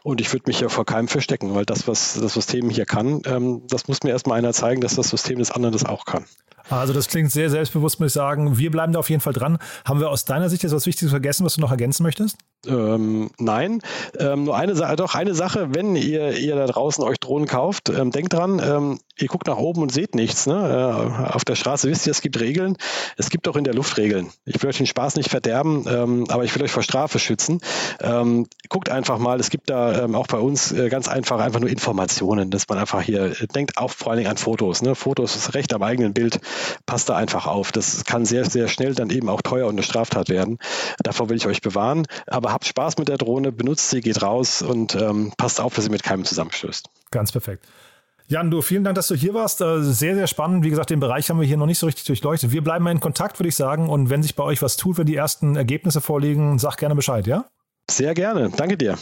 [0.08, 3.24] Und ich würde mich ja vor keinem verstecken, weil das, was das System hier kann,
[3.26, 6.24] ähm, das muss mir erstmal einer zeigen, dass das System des anderen das auch kann.
[6.70, 8.58] Also das klingt sehr selbstbewusst, muss ich sagen.
[8.58, 9.60] Wir bleiben da auf jeden Fall dran.
[9.84, 12.38] Haben wir aus deiner Sicht jetzt was Wichtiges vergessen, was du noch ergänzen möchtest?
[12.66, 13.82] Ähm, nein,
[14.18, 17.90] ähm, nur eine Sache, doch eine Sache, wenn ihr, ihr da draußen euch Drohnen kauft,
[17.90, 20.48] ähm, denkt dran, ähm, ihr guckt nach oben und seht nichts.
[20.48, 20.54] Ne?
[20.56, 22.78] Äh, auf der Straße wisst ihr, es gibt Regeln.
[23.18, 24.30] Es gibt auch in der Luft Regeln.
[24.46, 27.60] Ich will euch den Spaß nicht verderben, ähm, aber ich will euch vor Strafe schützen.
[28.02, 31.70] Ähm, guckt einfach mal, es gibt da auch bei uns äh, ganz einfach einfach nur
[31.70, 34.82] Informationen, dass man einfach hier äh, denkt auch vor allen Dingen an Fotos.
[34.82, 34.96] Ne?
[34.96, 36.40] Fotos ist recht am eigenen Bild.
[36.86, 37.72] Passt da einfach auf.
[37.72, 40.60] Das kann sehr, sehr schnell dann eben auch teuer und eine Straftat werden.
[41.04, 42.06] Davor will ich euch bewahren.
[42.28, 45.86] Aber habt Spaß mit der Drohne, benutzt sie, geht raus und ähm, passt auf, dass
[45.86, 46.88] sie mit keinem zusammenstößt.
[47.12, 47.66] Ganz perfekt.
[48.30, 49.62] Jan, du, vielen Dank, dass du hier warst.
[49.62, 50.66] Äh, sehr, sehr spannend.
[50.66, 52.52] Wie gesagt, den Bereich haben wir hier noch nicht so richtig durchleuchtet.
[52.52, 53.88] Wir bleiben mal in Kontakt, würde ich sagen.
[53.88, 57.26] Und wenn sich bei euch was tut, wenn die ersten Ergebnisse vorliegen, sag gerne Bescheid,
[57.26, 57.46] ja?
[57.90, 58.50] Sehr gerne.
[58.50, 58.98] Danke dir.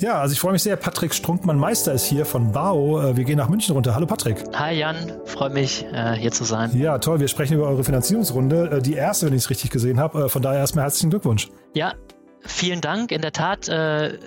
[0.00, 0.76] Ja, also ich freue mich sehr.
[0.76, 3.00] Patrick Strunkmann-Meister ist hier von BAO.
[3.00, 3.96] Äh, wir gehen nach München runter.
[3.96, 4.44] Hallo Patrick.
[4.54, 6.70] Hi Jan, freue mich äh, hier zu sein.
[6.78, 7.18] Ja, toll.
[7.18, 8.70] Wir sprechen über eure Finanzierungsrunde.
[8.78, 10.28] Äh, die erste, wenn ich es richtig gesehen habe.
[10.28, 11.48] Von daher erstmal herzlichen Glückwunsch.
[11.74, 11.94] Ja,
[12.44, 13.12] Vielen Dank.
[13.12, 14.18] In der Tat äh,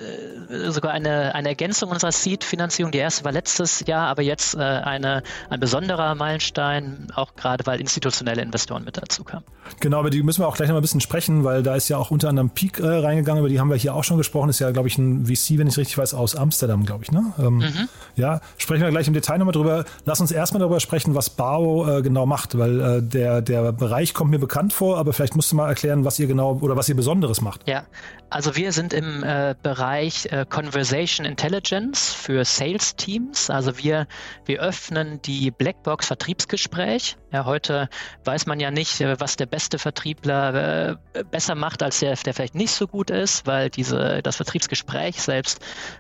[0.70, 2.92] sogar eine, eine Ergänzung unserer Seed-Finanzierung.
[2.92, 7.80] Die erste war letztes Jahr, aber jetzt äh, eine, ein besonderer Meilenstein, auch gerade weil
[7.80, 9.46] institutionelle Investoren mit dazu kamen.
[9.80, 11.98] Genau, über die müssen wir auch gleich noch ein bisschen sprechen, weil da ist ja
[11.98, 14.50] auch unter anderem Peak äh, reingegangen, über die haben wir hier auch schon gesprochen.
[14.50, 17.12] Ist ja, glaube ich, ein VC, wenn ich richtig weiß, aus Amsterdam, glaube ich.
[17.12, 17.34] Ne?
[17.40, 17.90] Ähm, mhm.
[18.16, 19.86] Ja, sprechen wir gleich im Detail nochmal drüber.
[20.06, 24.14] Lass uns erstmal darüber sprechen, was BAO äh, genau macht, weil äh, der, der Bereich
[24.14, 26.90] kommt mir bekannt vor, aber vielleicht musst du mal erklären, was ihr genau oder was
[26.90, 27.68] ihr Besonderes macht.
[27.68, 27.84] Ja,
[28.32, 33.50] also wir sind im äh, Bereich äh, Conversation Intelligence für Sales Teams.
[33.50, 34.08] Also wir,
[34.46, 37.18] wir öffnen die Blackbox Vertriebsgespräch.
[37.34, 37.90] Ja, heute
[38.24, 42.34] weiß man ja nicht, äh, was der beste Vertriebler äh, besser macht als der, der
[42.34, 45.60] vielleicht nicht so gut ist, weil diese, das Vertriebsgespräch selbst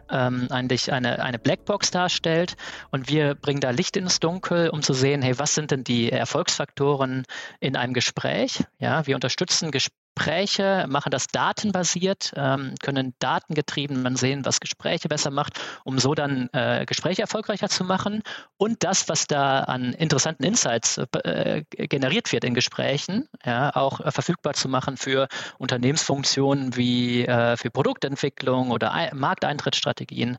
[0.09, 2.55] ähm, eigentlich eine, eine Blackbox darstellt.
[2.91, 6.09] Und wir bringen da Licht ins Dunkel, um zu sehen, hey, was sind denn die
[6.09, 7.25] Erfolgsfaktoren
[7.59, 8.63] in einem Gespräch?
[8.79, 15.07] Ja, wir unterstützen Gespräche Gespräche, machen das datenbasiert, ähm, können datengetrieben man sehen, was Gespräche
[15.07, 18.21] besser macht, um so dann äh, Gespräche erfolgreicher zu machen
[18.57, 24.11] und das, was da an interessanten Insights äh, generiert wird in Gesprächen, ja, auch äh,
[24.11, 30.37] verfügbar zu machen für Unternehmensfunktionen wie äh, für Produktentwicklung oder Markteintrittsstrategien,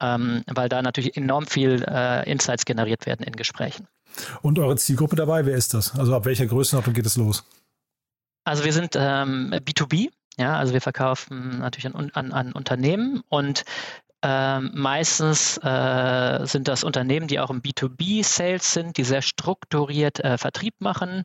[0.00, 3.88] ähm, weil da natürlich enorm viel äh, Insights generiert werden in Gesprächen.
[4.42, 5.98] Und eure Zielgruppe dabei, wer ist das?
[5.98, 7.44] Also ab welcher Größenordnung geht es los?
[8.48, 10.08] Also wir sind ähm, B2B,
[10.38, 13.64] ja, also wir verkaufen natürlich an, an, an Unternehmen und
[14.20, 20.38] ähm, meistens äh, sind das Unternehmen, die auch im B2B-Sales sind, die sehr strukturiert äh,
[20.38, 21.22] Vertrieb machen.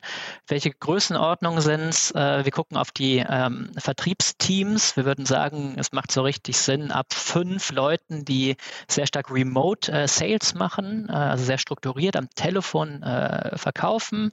[0.47, 2.11] Welche Größenordnungen sind es?
[2.11, 4.95] Äh, wir gucken auf die ähm, Vertriebsteams.
[4.95, 8.57] Wir würden sagen, es macht so richtig Sinn, ab fünf Leuten, die
[8.87, 14.31] sehr stark Remote äh, machen, äh, also sehr strukturiert am Telefon äh, verkaufen.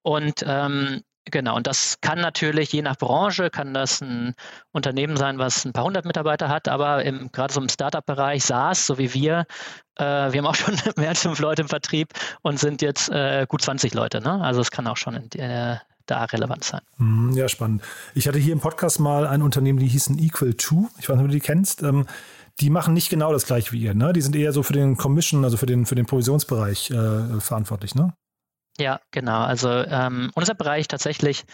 [0.00, 4.34] Und ähm, Genau, und das kann natürlich je nach Branche, kann das ein
[4.72, 8.86] Unternehmen sein, was ein paar hundert Mitarbeiter hat, aber im, gerade so im Startup-Bereich SaaS,
[8.86, 9.44] so wie wir,
[9.96, 12.08] äh, wir haben auch schon mehr als fünf Leute im Vertrieb
[12.42, 14.20] und sind jetzt äh, gut 20 Leute.
[14.20, 14.40] Ne?
[14.42, 16.80] Also es kann auch schon in, äh, da relevant sein.
[16.96, 17.82] Mhm, ja, spannend.
[18.14, 20.88] Ich hatte hier im Podcast mal ein Unternehmen, die hießen Equal 2.
[20.98, 21.82] Ich weiß nicht, ob du die kennst.
[21.82, 22.06] Ähm,
[22.60, 23.94] die machen nicht genau das gleiche wie ihr.
[23.94, 24.12] Ne?
[24.12, 27.94] Die sind eher so für den Commission, also für den, für den Provisionsbereich äh, verantwortlich.
[27.94, 28.14] Ne?
[28.80, 29.42] Ja, genau.
[29.42, 31.44] Also ähm, unser Bereich tatsächlich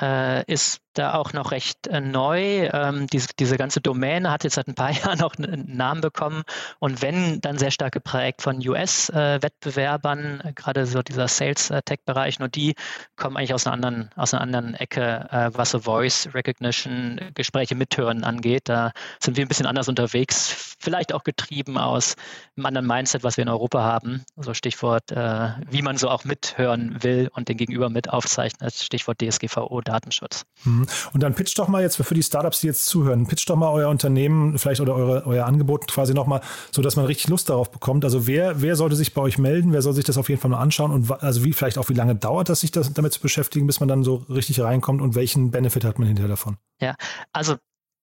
[0.00, 2.68] äh, ist da auch noch recht äh, neu.
[2.72, 6.42] Ähm, diese, diese ganze Domäne hat jetzt seit ein paar Jahren auch einen Namen bekommen
[6.78, 12.74] und wenn, dann sehr stark geprägt von US-Wettbewerbern, äh, gerade so dieser Sales-Tech-Bereich, nur die
[13.16, 17.74] kommen eigentlich aus einer anderen, aus einer anderen Ecke, äh, was so Voice Recognition, Gespräche
[17.74, 18.68] mithören angeht.
[18.68, 22.16] Da sind wir ein bisschen anders unterwegs, vielleicht auch getrieben aus
[22.56, 24.24] einem anderen Mindset, was wir in Europa haben.
[24.36, 29.20] So Stichwort, äh, wie man so auch mithören will und den Gegenüber mit aufzeichnet, Stichwort
[29.20, 30.44] DSGVO, Datenschutz.
[30.64, 30.79] Hm.
[31.12, 33.70] Und dann pitcht doch mal jetzt für die Startups, die jetzt zuhören, pitcht doch mal
[33.70, 36.40] euer Unternehmen vielleicht oder eure, euer Angebot quasi nochmal,
[36.70, 38.04] so dass man richtig Lust darauf bekommt.
[38.04, 39.72] Also wer, wer sollte sich bei euch melden?
[39.72, 40.90] Wer soll sich das auf jeden Fall mal anschauen?
[40.90, 43.80] Und also wie, vielleicht auch wie lange dauert das, sich das, damit zu beschäftigen, bis
[43.80, 46.56] man dann so richtig reinkommt und welchen Benefit hat man hinterher davon?
[46.80, 46.94] Ja,
[47.32, 47.56] also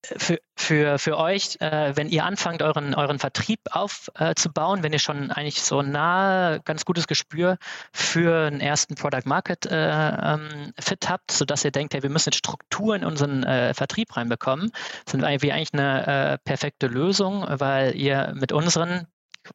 [0.04, 4.98] für, für, für euch, äh, wenn ihr anfangt, euren, euren Vertrieb aufzubauen, äh, wenn ihr
[4.98, 7.58] schon eigentlich so nah ganz gutes Gespür
[7.92, 12.30] für einen ersten Product Market äh, ähm, Fit habt, sodass ihr denkt, hey, wir müssen
[12.30, 14.72] jetzt Strukturen in unseren äh, Vertrieb reinbekommen,
[15.08, 19.06] sind wir eigentlich eine äh, perfekte Lösung, weil ihr mit unseren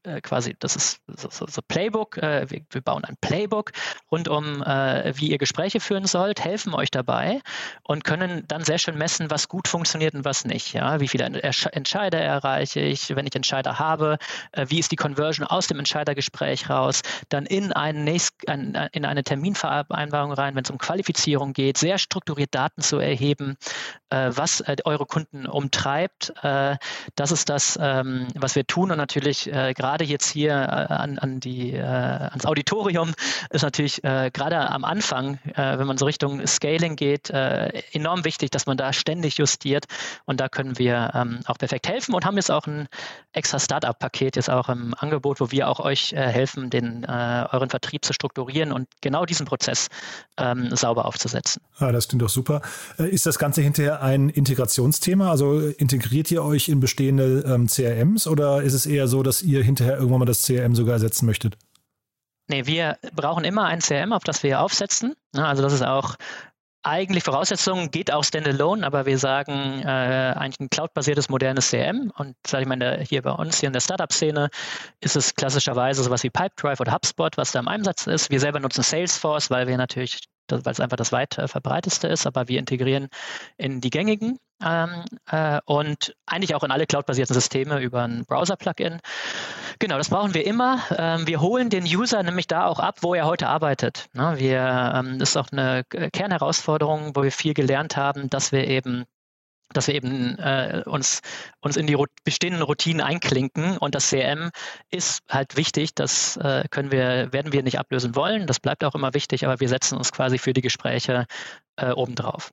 [0.03, 2.17] äh, quasi, das ist so, so, Playbook.
[2.17, 3.71] Äh, wir, wir, bauen ein Playbook
[4.11, 7.41] rund um, äh, wie ihr Gespräche führen sollt, helfen euch dabei
[7.83, 10.73] und können dann sehr schön messen, was gut funktioniert und was nicht.
[10.73, 10.99] Ja?
[10.99, 14.17] Wie viele Entscheider erreiche ich, wenn ich Entscheider habe,
[14.51, 19.05] äh, wie ist die Conversion aus dem Entscheidergespräch raus, dann in, einen nächst, ein, in
[19.05, 23.57] eine Terminvereinbarung rein, wenn es um Qualifizierung geht, sehr strukturiert Daten zu erheben,
[24.09, 26.33] äh, was äh, eure Kunden umtreibt.
[26.41, 29.49] das ist das, ähm, was wir tun und natürlich
[29.83, 33.11] gerade jetzt hier äh, an, an die, äh, ans Auditorium
[33.49, 38.65] ist natürlich äh, gerade am Anfang, wenn man so Richtung Scaling geht, enorm wichtig, dass
[38.65, 39.85] man da ständig justiert.
[40.25, 42.87] Und da können wir ähm, auch perfekt helfen und haben jetzt auch ein
[43.33, 48.13] extra Startup-Paket jetzt auch im Angebot, wo wir auch euch helfen, den euren Vertrieb zu
[48.13, 49.87] strukturieren und genau diesen Prozess
[50.37, 51.61] ähm, sauber aufzusetzen.
[51.79, 52.61] Ja, das klingt doch super.
[52.97, 55.29] Ist das Ganze hinterher ein Integrationsthema?
[55.29, 59.63] Also integriert ihr euch in bestehende ähm, CRMs oder ist es eher so, dass ihr
[59.75, 61.57] hinterher irgendwann mal das CRM sogar ersetzen möchtet?
[62.47, 65.15] Nee, wir brauchen immer ein CRM, auf das wir aufsetzen.
[65.35, 66.15] Also das ist auch
[66.83, 72.11] eigentlich Voraussetzung, geht auch standalone, aber wir sagen äh, eigentlich ein cloud-basiertes modernes CRM.
[72.17, 74.49] Und sage ich mal, hier bei uns hier in der Startup-Szene
[74.99, 78.29] ist es klassischerweise sowas wie Pipedrive oder HubSpot, was da im Einsatz ist.
[78.29, 82.27] Wir selber nutzen Salesforce, weil wir natürlich, weil es einfach das weit äh, verbreiteste ist,
[82.27, 83.07] aber wir integrieren
[83.57, 88.99] in die gängigen ähm, äh, und eigentlich auch in alle cloud-basierten Systeme über ein Browser-Plugin.
[89.79, 90.79] Genau, das brauchen wir immer.
[90.97, 94.07] Ähm, wir holen den User nämlich da auch ab, wo er heute arbeitet.
[94.13, 94.35] Ne?
[94.37, 99.05] Wir, ähm, das ist auch eine Kernherausforderung, wo wir viel gelernt haben, dass wir eben
[99.73, 101.21] dass wir eben äh, uns,
[101.61, 104.51] uns in die bestehenden Routinen einklinken und das CRM
[104.89, 108.95] ist halt wichtig, das äh, können wir, werden wir nicht ablösen wollen, das bleibt auch
[108.95, 111.25] immer wichtig, aber wir setzen uns quasi für die Gespräche
[111.75, 112.51] äh, obendrauf.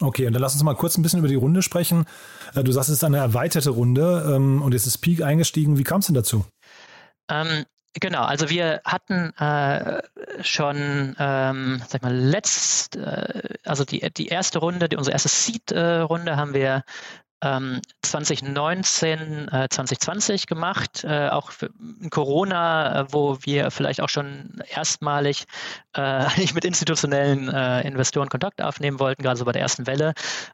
[0.00, 2.06] Okay, und dann lass uns mal kurz ein bisschen über die Runde sprechen.
[2.54, 5.78] Äh, du sagst, es ist eine erweiterte Runde ähm, und jetzt ist Peak eingestiegen.
[5.78, 6.46] Wie kam es denn dazu?
[7.30, 10.00] Ähm, Genau, also wir hatten äh,
[10.42, 16.36] schon, ähm, sag mal, letzt, äh, also die, die erste Runde, die, unsere erste Seed-Runde
[16.36, 16.84] haben wir
[17.42, 21.52] ähm, 2019, äh, 2020 gemacht, äh, auch
[22.00, 25.46] in Corona, äh, wo wir vielleicht auch schon erstmalig
[25.94, 30.12] äh, mit institutionellen äh, Investoren Kontakt aufnehmen wollten, gerade so bei der ersten Welle,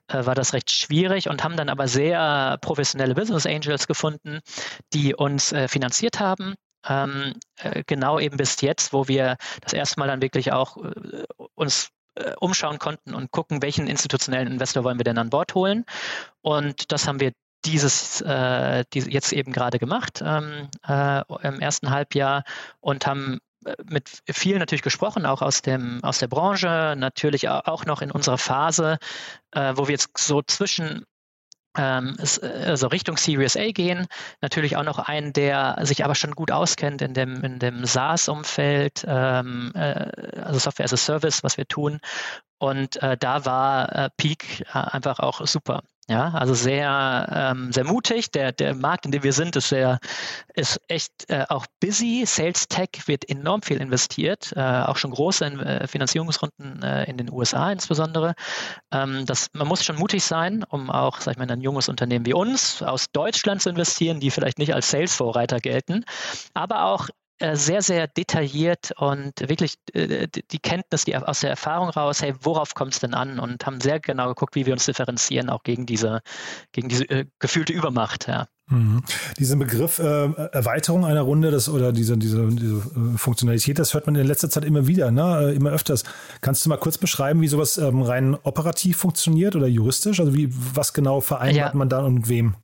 [0.09, 4.41] äh, war das recht schwierig und haben dann aber sehr professionelle Business Angels gefunden,
[4.93, 6.55] die uns äh, finanziert haben.
[6.89, 11.25] Ähm, äh, genau eben bis jetzt, wo wir das erste Mal dann wirklich auch äh,
[11.55, 15.85] uns äh, umschauen konnten und gucken, welchen institutionellen Investor wollen wir denn an Bord holen.
[16.43, 17.33] Und das haben wir
[17.65, 22.45] dieses äh, diese jetzt eben gerade gemacht ähm, äh, im ersten Halbjahr
[22.81, 23.41] und haben
[23.85, 28.39] mit vielen natürlich gesprochen, auch aus dem aus der Branche, natürlich auch noch in unserer
[28.39, 28.99] Phase,
[29.53, 31.05] äh, wo wir jetzt so zwischen
[31.77, 34.07] also Richtung Series A gehen.
[34.41, 39.05] Natürlich auch noch einen, der sich aber schon gut auskennt in dem, in dem SaaS-Umfeld,
[39.07, 40.11] ähm, äh,
[40.41, 42.01] also Software as a Service, was wir tun.
[42.59, 45.83] Und äh, da war äh, Peak äh, einfach auch super.
[46.09, 48.31] Ja, also sehr, ähm, sehr mutig.
[48.31, 49.99] Der, der Markt, in dem wir sind, ist sehr,
[50.55, 52.23] ist echt äh, auch busy.
[52.25, 57.33] Sales Tech wird enorm viel investiert, äh, auch schon große äh, Finanzierungsrunden äh, in den
[57.33, 58.35] USA insbesondere.
[58.93, 61.89] Ähm, das, man muss schon mutig sein, um auch, sag ich mal, in ein junges
[61.89, 66.05] Unternehmen wie uns aus Deutschland zu investieren, die vielleicht nicht als Sales-Vorreiter gelten,
[66.55, 67.09] aber auch
[67.41, 72.75] sehr, sehr detailliert und wirklich äh, die Kenntnis die aus der Erfahrung raus, hey, worauf
[72.75, 73.39] kommt es denn an?
[73.39, 76.23] Und haben sehr genau geguckt, wie wir uns differenzieren, auch gegen diese,
[76.73, 78.27] gegen diese äh, gefühlte Übermacht.
[78.27, 78.47] Ja.
[78.69, 79.03] Mhm.
[79.39, 82.83] Diesen Begriff äh, Erweiterung einer Runde das, oder diese, diese, diese
[83.17, 85.53] Funktionalität, das hört man in letzter Zeit immer wieder, ne?
[85.53, 86.03] immer öfters.
[86.41, 90.19] Kannst du mal kurz beschreiben, wie sowas ähm, rein operativ funktioniert oder juristisch?
[90.21, 91.79] Also wie, was genau vereinbart ja.
[91.79, 92.57] man da und mit wem?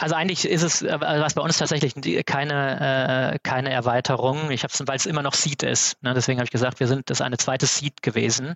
[0.00, 4.50] Also eigentlich ist es, äh, was bei uns tatsächlich keine, äh, keine Erweiterung.
[4.50, 6.02] Ich habe es, weil es immer noch Seed ist.
[6.02, 6.14] Ne?
[6.14, 8.54] Deswegen habe ich gesagt, wir sind das eine zweite Seed gewesen.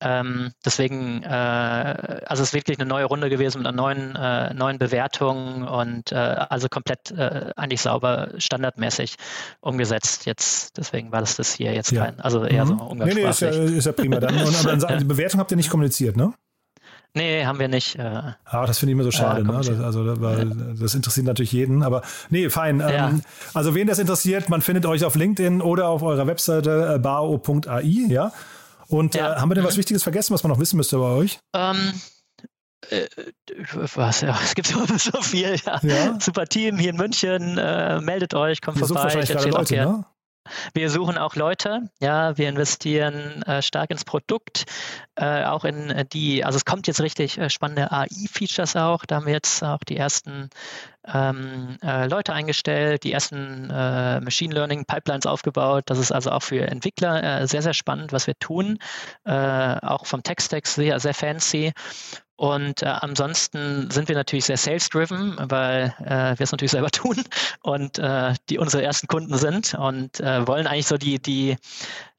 [0.00, 4.52] Ähm, deswegen, äh, also es ist wirklich eine neue Runde gewesen mit einer neuen, äh,
[4.54, 9.14] neuen Bewertung und äh, also komplett äh, eigentlich sauber, standardmäßig
[9.60, 10.26] umgesetzt.
[10.26, 12.06] Jetzt, deswegen war das das hier jetzt ja.
[12.06, 12.78] kein, also eher mhm.
[12.78, 13.14] so umgangssprachlich.
[13.14, 14.18] Nee, nee, ist ja, ist ja prima.
[14.18, 16.34] Dann, und, aber die Bewertung habt ihr nicht kommuniziert, ne?
[17.14, 17.96] Nee, haben wir nicht.
[17.96, 19.42] Äh, ah, das finde ich immer so schade.
[19.42, 19.52] Äh, ne?
[19.52, 20.54] Das, also, weil ja.
[20.80, 21.82] das interessiert natürlich jeden.
[21.82, 22.80] Aber nee, fein.
[22.80, 23.10] Ja.
[23.10, 23.22] Ähm,
[23.52, 27.82] also, wen das interessiert, man findet euch auf LinkedIn oder auf eurer Webseite äh, bao.ai.
[27.82, 28.32] Ja.
[28.88, 29.34] Und ja.
[29.34, 29.68] Äh, haben wir denn mhm.
[29.68, 31.38] was Wichtiges vergessen, was man noch wissen müsste bei euch?
[31.54, 31.92] Ähm,
[32.88, 33.06] äh,
[33.94, 35.56] was, ja, es gibt so, viel.
[35.82, 36.18] Ja.
[36.18, 37.58] Super Team hier in München.
[37.58, 39.04] Äh, meldet euch, kommt Ihr vorbei.
[39.04, 40.04] Wahrscheinlich gerade Leute, ne?
[40.74, 44.64] Wir suchen auch Leute, ja, wir investieren äh, stark ins Produkt,
[45.14, 49.16] äh, auch in äh, die, also es kommt jetzt richtig äh, spannende AI-Features auch, da
[49.16, 50.50] haben wir jetzt auch die ersten
[51.06, 55.84] ähm, äh, Leute eingestellt, die ersten äh, Machine Learning Pipelines aufgebaut.
[55.86, 58.78] Das ist also auch für Entwickler sehr, sehr spannend, was wir tun,
[59.24, 61.72] auch vom Tech-Stack sehr, sehr fancy.
[62.42, 67.22] Und äh, ansonsten sind wir natürlich sehr sales-driven, weil äh, wir es natürlich selber tun
[67.62, 71.56] und äh, die unsere ersten Kunden sind und äh, wollen eigentlich so die, die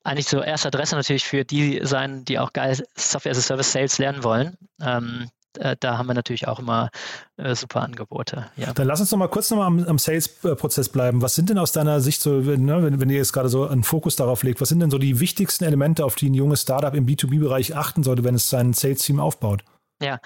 [0.06, 3.74] eigentlich so erste Adresse natürlich für die sein, die auch geil Software as a Service
[3.74, 4.58] Sales lernen wollen.
[4.82, 5.28] Ähm,
[5.60, 6.90] äh, da haben wir natürlich auch immer
[7.36, 8.46] äh, super Angebote.
[8.56, 8.72] Ja.
[8.72, 11.22] Dann lass uns noch mal kurz noch mal am, am Sales-Prozess bleiben.
[11.22, 13.84] Was sind denn aus deiner Sicht so, ne, wenn, wenn ihr jetzt gerade so einen
[13.84, 16.96] Fokus darauf legt, was sind denn so die wichtigsten Elemente, auf die ein junges Startup
[16.96, 19.66] im B2B-Bereich achten sollte, wenn es sein Sales-Team aufbaut?
[20.04, 20.20] Ja.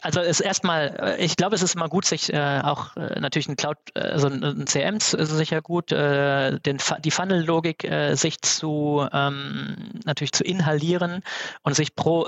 [0.00, 3.48] Also es erstmal, äh, ich glaube, es ist immer gut, sich äh, auch äh, natürlich
[3.48, 9.06] ein Cloud, also ein, CM ist sicher gut, äh, den, die Funnel-Logik äh, sich zu
[9.12, 11.22] ähm, natürlich zu inhalieren
[11.62, 12.26] und sich pro,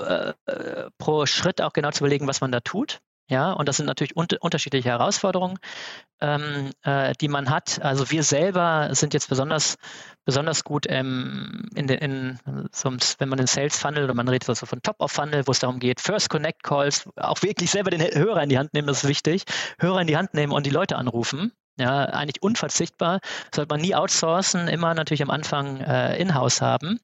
[0.97, 2.99] pro Schritt auch genau zu überlegen, was man da tut.
[3.29, 5.59] Ja, und das sind natürlich un unterschiedliche Herausforderungen,
[6.21, 7.81] ähm, äh, die man hat.
[7.81, 9.75] Also wir selber sind jetzt besonders,
[10.23, 12.39] besonders gut ähm, in in,
[12.71, 15.51] so, wenn man den Sales Funnel oder man redet also von Top of Funnel, wo
[15.51, 18.87] es darum geht, First Connect Calls, auch wirklich selber den Hörer in die Hand nehmen,
[18.87, 19.43] das ist wichtig.
[19.77, 21.51] Hörer in die Hand nehmen und die Leute anrufen.
[21.79, 23.19] Ja, eigentlich unverzichtbar.
[23.53, 26.99] Sollte man nie outsourcen, immer natürlich am Anfang äh, in-house haben.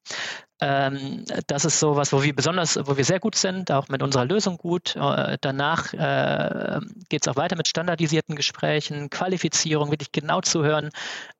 [0.65, 4.01] Ähm, das ist so was, wo wir besonders, wo wir sehr gut sind, auch mit
[4.01, 4.95] unserer Lösung gut.
[4.95, 10.89] Äh, danach äh, geht es auch weiter mit standardisierten Gesprächen, Qualifizierung, wirklich genau zu hören,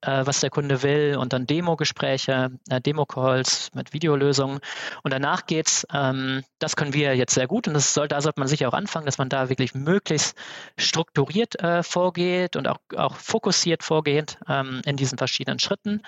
[0.02, 4.60] äh, was der Kunde will und dann Demo-Gespräche, äh, Demo-Calls mit Videolösungen.
[5.04, 8.42] Und danach geht's, ähm, das können wir jetzt sehr gut und das soll, da sollte
[8.42, 10.36] man sicher auch anfangen, dass man da wirklich möglichst
[10.78, 16.02] strukturiert äh, vorgeht und auch, auch fokussiert vorgeht ähm, in diesen verschiedenen Schritten.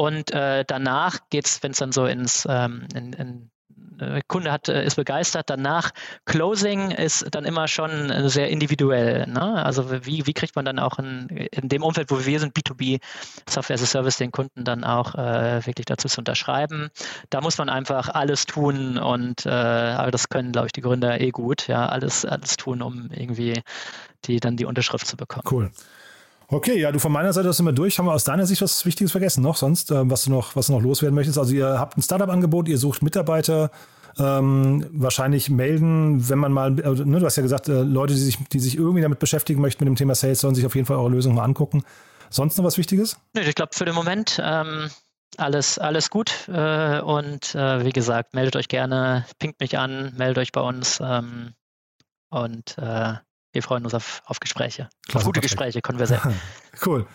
[0.00, 3.50] Und äh, danach geht es, wenn es dann so ins ähm, in, in
[3.98, 5.50] äh, Kunde hat, äh, ist begeistert.
[5.50, 5.90] Danach
[6.24, 9.26] Closing ist dann immer schon äh, sehr individuell.
[9.26, 9.62] Ne?
[9.62, 12.98] Also wie, wie kriegt man dann auch in, in dem Umfeld, wo wir sind, B2B
[13.46, 16.88] Software as a Service, den Kunden dann auch äh, wirklich dazu zu unterschreiben.
[17.28, 21.20] Da muss man einfach alles tun und äh, aber das können, glaube ich, die Gründer
[21.20, 23.60] eh gut, ja, alles, alles tun, um irgendwie
[24.24, 25.44] die dann die Unterschrift zu bekommen.
[25.50, 25.70] Cool.
[26.52, 27.98] Okay, ja, du von meiner Seite sind wir durch.
[27.98, 29.56] Haben wir aus deiner Sicht was Wichtiges vergessen noch?
[29.56, 31.38] Sonst, äh, was du noch, was du noch loswerden möchtest?
[31.38, 33.70] Also ihr habt ein Startup-Angebot, ihr sucht Mitarbeiter,
[34.18, 38.20] ähm, wahrscheinlich melden, wenn man mal, äh, ne, du hast ja gesagt, äh, Leute, die
[38.20, 40.88] sich, die sich irgendwie damit beschäftigen möchten mit dem Thema Sales, sollen sich auf jeden
[40.88, 41.84] Fall eure Lösung mal angucken.
[42.30, 43.16] Sonst noch was Wichtiges?
[43.32, 44.90] Nee, ich glaube für den Moment ähm,
[45.36, 46.48] alles, alles gut.
[46.48, 50.98] Äh, und äh, wie gesagt, meldet euch gerne, pinkt mich an, meldet euch bei uns.
[51.00, 51.54] Ähm,
[52.28, 53.14] und äh,
[53.52, 54.88] wir freuen uns auf, auf Gespräche.
[55.06, 55.42] Klasse, auf gute Patrick.
[55.42, 56.20] Gespräche, Konverse.
[56.86, 57.06] cool.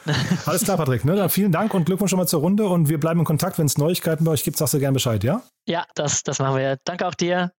[0.45, 1.05] Alles klar, Patrick.
[1.05, 1.15] Ne?
[1.15, 3.57] Dann vielen Dank und Glückwunsch schon mal zur Runde und wir bleiben in Kontakt.
[3.57, 5.41] Wenn es Neuigkeiten bei euch gibt, sagst du gerne Bescheid, ja?
[5.67, 6.77] Ja, das, das machen wir.
[6.83, 7.51] Danke auch dir.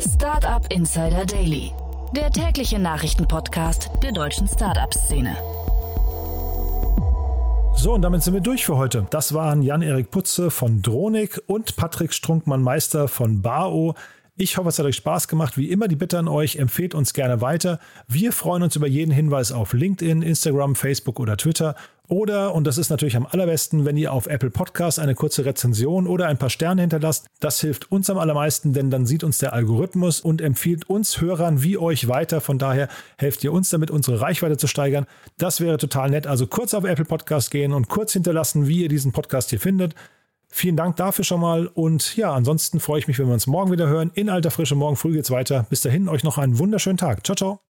[0.00, 1.72] Startup Insider Daily,
[2.16, 5.36] der tägliche Nachrichtenpodcast der deutschen Startup-Szene.
[7.76, 9.06] So, und damit sind wir durch für heute.
[9.10, 13.94] Das waren Jan-Erik Putze von Dronik und Patrick Strunkmann-Meister von BAO.
[14.36, 15.56] Ich hoffe, es hat euch Spaß gemacht.
[15.56, 17.78] Wie immer die Bitte an euch, empfehlt uns gerne weiter.
[18.08, 21.76] Wir freuen uns über jeden Hinweis auf LinkedIn, Instagram, Facebook oder Twitter.
[22.08, 26.08] Oder, und das ist natürlich am allerbesten, wenn ihr auf Apple Podcasts eine kurze Rezension
[26.08, 27.26] oder ein paar Sterne hinterlasst.
[27.38, 31.62] Das hilft uns am allermeisten, denn dann sieht uns der Algorithmus und empfiehlt uns Hörern
[31.62, 32.40] wie euch weiter.
[32.40, 35.06] Von daher helft ihr uns damit, unsere Reichweite zu steigern.
[35.38, 36.26] Das wäre total nett.
[36.26, 39.94] Also kurz auf Apple Podcasts gehen und kurz hinterlassen, wie ihr diesen Podcast hier findet.
[40.56, 43.72] Vielen Dank dafür schon mal und ja, ansonsten freue ich mich, wenn wir uns morgen
[43.72, 44.12] wieder hören.
[44.14, 45.66] In alter Frische, morgen früh geht's weiter.
[45.68, 47.26] Bis dahin, euch noch einen wunderschönen Tag.
[47.26, 47.64] Ciao, ciao.